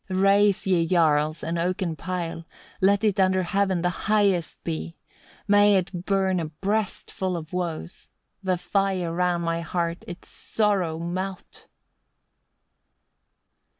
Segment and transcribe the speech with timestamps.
[0.07, 0.19] 20.
[0.23, 1.43] "Raise, ye Jarls!
[1.43, 2.43] an oaken pile;
[2.81, 4.97] let it under heaven the highest be.
[5.47, 8.09] May it burn a breast full of woes!
[8.41, 11.67] the fire round my heart its sorrows melt!"